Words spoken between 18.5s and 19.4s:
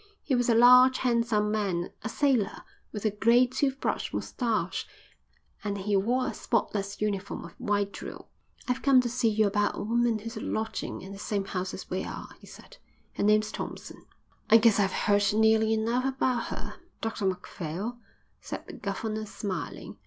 the governor,